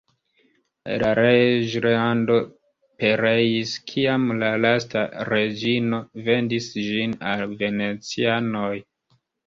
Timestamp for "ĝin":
6.91-7.19